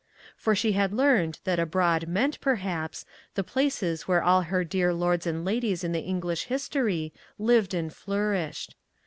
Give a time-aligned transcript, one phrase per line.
[0.35, 3.05] For she had learned that" abroad" meant, perhaps,
[3.35, 7.75] the places where all her dear lords and ladies in the Eng lish history lived
[7.75, 8.75] and flourished.